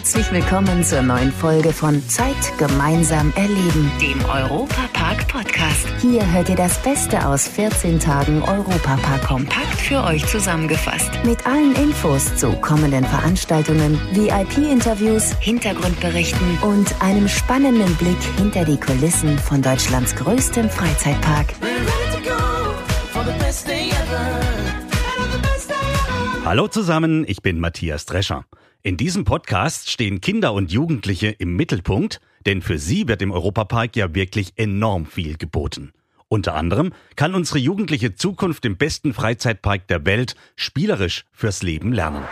[0.00, 5.86] Herzlich willkommen zur neuen Folge von Zeit gemeinsam erleben, dem Europapark Podcast.
[6.00, 11.10] Hier hört ihr das Beste aus 14 Tagen Europapark kompakt für euch zusammengefasst.
[11.26, 19.38] Mit allen Infos zu kommenden Veranstaltungen, VIP-Interviews, Hintergrundberichten und einem spannenden Blick hinter die Kulissen
[19.38, 21.52] von Deutschlands größtem Freizeitpark.
[26.46, 28.46] Hallo zusammen, ich bin Matthias Drescher.
[28.82, 33.94] In diesem Podcast stehen Kinder und Jugendliche im Mittelpunkt, denn für sie wird im Europapark
[33.94, 35.92] ja wirklich enorm viel geboten.
[36.28, 42.24] Unter anderem kann unsere jugendliche Zukunft im besten Freizeitpark der Welt spielerisch fürs Leben lernen.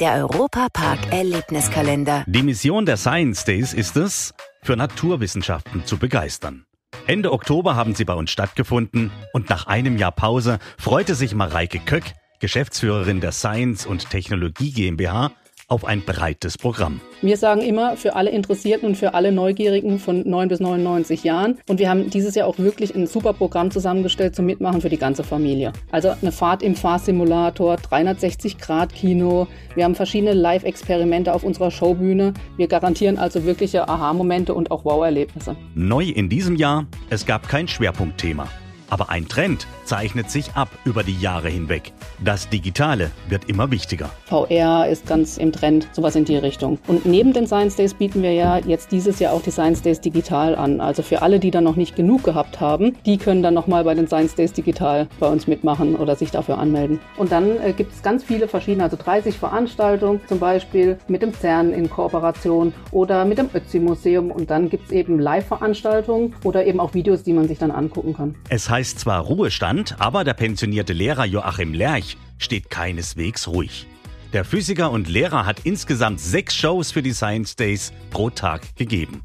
[0.00, 2.24] Der Europapark Erlebniskalender.
[2.26, 6.66] Die Mission der Science Days ist es, für Naturwissenschaften zu begeistern.
[7.06, 11.78] Ende Oktober haben sie bei uns stattgefunden und nach einem Jahr Pause freute sich Mareike
[11.78, 12.14] Köck,
[12.46, 15.32] Geschäftsführerin der Science und Technologie GmbH,
[15.66, 17.00] auf ein breites Programm.
[17.20, 21.58] Wir sagen immer für alle Interessierten und für alle Neugierigen von 9 bis 99 Jahren.
[21.66, 24.96] Und wir haben dieses Jahr auch wirklich ein super Programm zusammengestellt zum Mitmachen für die
[24.96, 25.72] ganze Familie.
[25.90, 29.48] Also eine Fahrt im Fahrsimulator, 360-Grad-Kino.
[29.74, 32.32] Wir haben verschiedene Live-Experimente auf unserer Showbühne.
[32.56, 35.56] Wir garantieren also wirkliche Aha-Momente und auch Wow-Erlebnisse.
[35.74, 38.46] Neu in diesem Jahr, es gab kein Schwerpunktthema.
[38.90, 41.92] Aber ein Trend zeichnet sich ab über die Jahre hinweg.
[42.22, 44.10] Das Digitale wird immer wichtiger.
[44.26, 46.78] VR ist ganz im Trend, sowas in die Richtung.
[46.86, 50.00] Und neben den Science Days bieten wir ja jetzt dieses Jahr auch die Science Days
[50.00, 50.80] digital an.
[50.80, 53.94] Also für alle, die da noch nicht genug gehabt haben, die können dann nochmal bei
[53.94, 57.00] den Science Days digital bei uns mitmachen oder sich dafür anmelden.
[57.16, 61.32] Und dann äh, gibt es ganz viele verschiedene, also 30 Veranstaltungen, zum Beispiel mit dem
[61.32, 64.30] CERN in Kooperation oder mit dem Ötzi-Museum.
[64.30, 68.14] Und dann gibt es eben Live-Veranstaltungen oder eben auch Videos, die man sich dann angucken
[68.14, 68.34] kann.
[68.48, 73.86] Es heißt zwar Ruhestand, aber der pensionierte Lehrer Joachim Lerch steht keineswegs ruhig.
[74.34, 79.22] Der Physiker und Lehrer hat insgesamt sechs Shows für die Science Days pro Tag gegeben.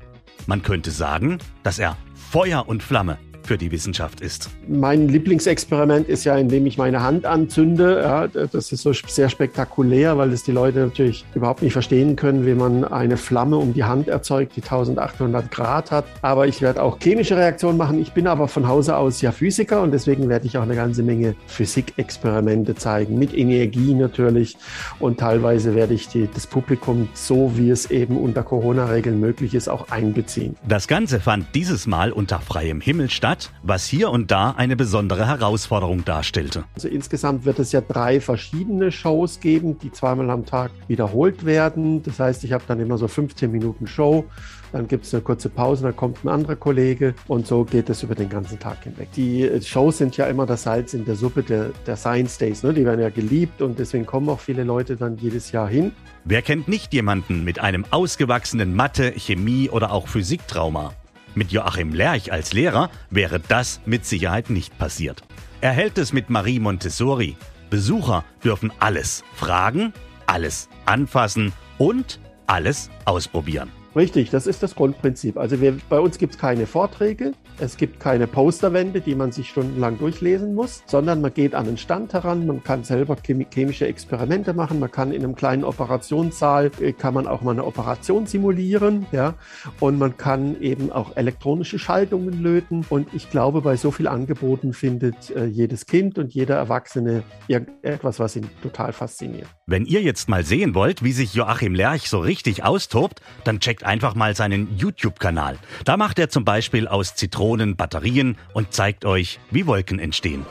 [0.47, 1.97] Man könnte sagen, dass er
[2.31, 3.17] Feuer und Flamme
[3.52, 4.49] für die Wissenschaft ist.
[4.66, 7.99] Mein Lieblingsexperiment ist ja, indem ich meine Hand anzünde.
[8.02, 12.45] Ja, das ist so sehr spektakulär, weil es die Leute natürlich überhaupt nicht verstehen können,
[12.45, 16.05] wie man eine Flamme um die Hand erzeugt, die 1800 Grad hat.
[16.21, 17.99] Aber ich werde auch chemische Reaktionen machen.
[17.99, 21.03] Ich bin aber von Hause aus ja Physiker und deswegen werde ich auch eine ganze
[21.03, 24.55] Menge Physikexperimente zeigen, mit Energie natürlich.
[24.97, 29.67] Und teilweise werde ich die, das Publikum, so wie es eben unter Corona-Regeln möglich ist,
[29.67, 30.55] auch einbeziehen.
[30.65, 35.27] Das Ganze fand dieses Mal unter freiem Himmel statt was hier und da eine besondere
[35.27, 36.63] Herausforderung darstellte.
[36.75, 42.03] Also insgesamt wird es ja drei verschiedene Shows geben, die zweimal am Tag wiederholt werden.
[42.03, 44.25] Das heißt, ich habe dann immer so 15 Minuten Show,
[44.71, 48.03] dann gibt es eine kurze Pause, dann kommt ein anderer Kollege und so geht es
[48.03, 49.09] über den ganzen Tag hinweg.
[49.15, 52.63] Die Shows sind ja immer das Salz in der Suppe der, der Science Days.
[52.63, 52.73] Ne?
[52.73, 55.91] Die werden ja geliebt und deswegen kommen auch viele Leute dann jedes Jahr hin.
[56.23, 60.93] Wer kennt nicht jemanden mit einem ausgewachsenen Mathe, Chemie oder auch Physiktrauma?
[61.33, 65.21] Mit Joachim Lerch als Lehrer wäre das mit Sicherheit nicht passiert.
[65.61, 67.37] Er hält es mit Marie Montessori.
[67.69, 69.93] Besucher dürfen alles fragen,
[70.25, 73.71] alles anfassen und alles ausprobieren.
[73.93, 75.37] Richtig, das ist das Grundprinzip.
[75.37, 79.49] Also wir, bei uns gibt es keine Vorträge, es gibt keine Posterwände, die man sich
[79.49, 83.17] stundenlang durchlesen muss, sondern man geht an den Stand heran, man kann selber
[83.53, 87.65] chemische Experimente machen, man kann in einem kleinen Operationssaal, äh, kann man auch mal eine
[87.65, 89.35] Operation simulieren, ja,
[89.81, 94.71] und man kann eben auch elektronische Schaltungen löten und ich glaube, bei so viel Angeboten
[94.71, 99.47] findet äh, jedes Kind und jeder Erwachsene irgendetwas, was ihn total fasziniert.
[99.67, 103.80] Wenn ihr jetzt mal sehen wollt, wie sich Joachim Lerch so richtig austobt, dann checkt
[103.81, 105.58] checkt einfach mal seinen YouTube-Kanal.
[105.86, 110.45] Da macht er zum Beispiel aus Zitronen Batterien und zeigt euch, wie Wolken entstehen.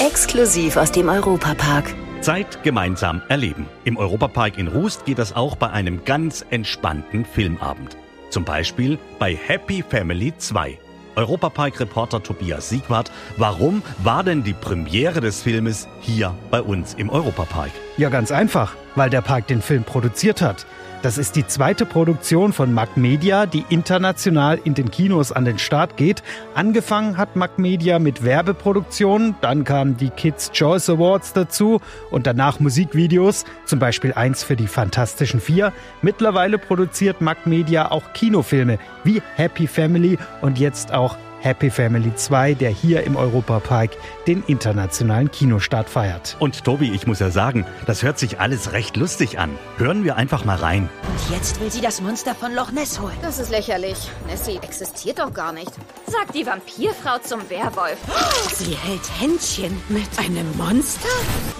[0.00, 1.94] Exklusiv aus dem Europapark.
[2.20, 3.66] Zeit gemeinsam erleben.
[3.84, 7.96] Im Europapark in Rust geht das auch bei einem ganz entspannten Filmabend.
[8.30, 10.78] Zum Beispiel bei Happy Family 2.
[11.18, 17.70] Europapark-Reporter Tobias Siegwart, warum war denn die Premiere des Filmes hier bei uns im Europapark?
[17.96, 20.64] Ja, ganz einfach, weil der Park den Film produziert hat.
[21.00, 25.60] Das ist die zweite Produktion von Mac Media, die international in den Kinos an den
[25.60, 26.24] Start geht.
[26.54, 32.58] Angefangen hat Mac Media mit Werbeproduktionen, dann kamen die Kids Choice Awards dazu und danach
[32.58, 35.72] Musikvideos, zum Beispiel eins für die Fantastischen Vier.
[36.02, 41.07] Mittlerweile produziert Mac Media auch Kinofilme wie Happy Family und jetzt auch
[41.40, 43.90] Happy Family 2, der hier im Europapark
[44.26, 46.36] den internationalen Kinostart feiert.
[46.38, 49.50] Und Tobi, ich muss ja sagen, das hört sich alles recht lustig an.
[49.76, 50.88] Hören wir einfach mal rein.
[51.08, 53.16] Und jetzt will sie das Monster von Loch Ness holen.
[53.22, 54.10] Das ist lächerlich.
[54.26, 55.72] Nessie existiert doch gar nicht.
[56.06, 57.98] Sagt die Vampirfrau zum Werwolf.
[58.54, 61.08] Sie hält Händchen mit einem Monster?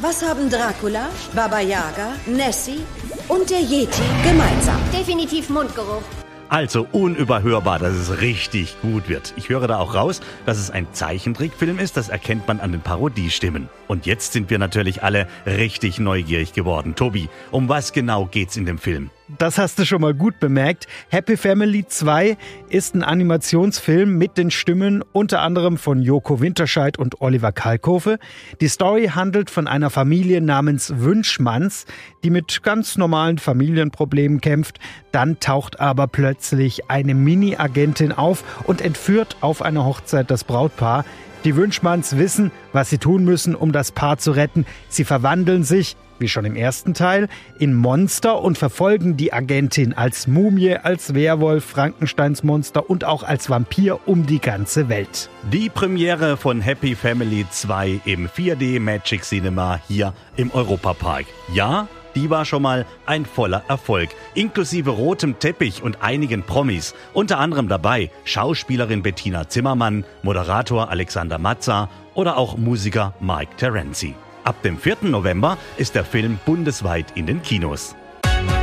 [0.01, 2.81] Was haben Dracula, Baba Yaga, Nessie
[3.29, 4.81] und der Yeti gemeinsam.
[4.93, 6.03] Definitiv Mundgeruch.
[6.49, 9.35] Also unüberhörbar, dass es richtig gut wird.
[9.37, 12.81] Ich höre da auch raus, dass es ein Zeichentrickfilm ist, das erkennt man an den
[12.81, 13.69] Parodiestimmen.
[13.87, 16.95] Und jetzt sind wir natürlich alle richtig neugierig geworden.
[16.95, 19.11] Tobi, um was genau geht's in dem Film?
[19.37, 20.87] Das hast du schon mal gut bemerkt.
[21.11, 22.39] Happy Family 2
[22.71, 28.19] ist ein Animationsfilm mit den Stimmen unter anderem von Joko Winterscheid und Oliver Kalkofe.
[28.63, 31.85] Die Story handelt von einer Familie namens Wünschmanns,
[32.25, 34.79] die mit ganz normalen Familienproblemen kämpft.
[35.13, 41.05] Dann taucht aber plötzlich eine Mini-Agentin auf und entführt auf einer Hochzeit das Brautpaar.
[41.45, 44.67] Die Wünschmanns wissen, was sie tun müssen, um das Paar zu retten.
[44.89, 50.27] Sie verwandeln sich wie schon im ersten Teil, in Monster und verfolgen die Agentin als
[50.27, 55.29] Mumie, als Werwolf, Frankensteins Monster und auch als Vampir um die ganze Welt.
[55.53, 61.27] Die Premiere von Happy Family 2 im 4D Magic Cinema hier im Europapark.
[61.53, 66.95] Ja, die war schon mal ein voller Erfolg, inklusive rotem Teppich und einigen Promis.
[67.13, 74.15] Unter anderem dabei Schauspielerin Bettina Zimmermann, Moderator Alexander Matza oder auch Musiker Mike Terenzi.
[74.45, 74.97] Ab dem 4.
[75.03, 77.95] November ist der Film bundesweit in den Kinos.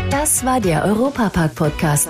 [0.10, 2.10] Das war der Europapark-Podcast.